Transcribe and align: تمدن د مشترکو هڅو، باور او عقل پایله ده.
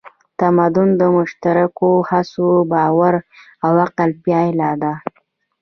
تمدن 0.39 0.89
د 1.01 1.03
مشترکو 1.17 1.89
هڅو، 2.09 2.49
باور 2.71 3.15
او 3.65 3.71
عقل 3.85 4.09
پایله 4.23 4.69
ده. 4.81 4.93